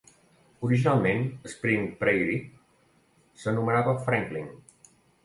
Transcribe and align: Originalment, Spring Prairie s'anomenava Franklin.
Originalment, 0.67 1.19
Spring 1.53 1.85
Prairie 1.99 2.39
s'anomenava 3.43 3.95
Franklin. 4.09 4.49